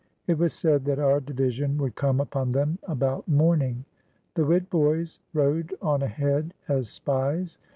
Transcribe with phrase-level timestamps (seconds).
[0.25, 3.85] It was said that our division would come upon them about morning.
[4.33, 7.59] The Witt boys rode on ahead as spies.